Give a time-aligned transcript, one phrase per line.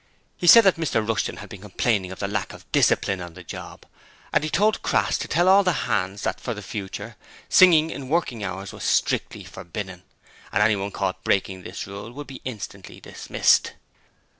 [0.35, 3.43] He said that Mr Rushton had been complaining of the lack of discipline on the
[3.43, 3.85] job,
[4.33, 7.17] and he told Crass to tell all the hands that for the future
[7.49, 10.01] singing in working hours was strictly forbidden,
[10.51, 13.73] and anyone caught breaking this rule would be instantly dismissed.